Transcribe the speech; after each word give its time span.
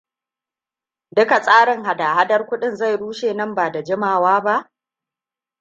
Duka 1.15 1.41
tsarin 1.41 1.83
hadahadar 1.85 2.45
kuɗin 2.47 2.75
zai 2.75 2.97
rushe 2.97 3.33
nan 3.33 3.55
bada 3.55 3.83
jimawa 3.83 4.41
ba? 4.43 4.71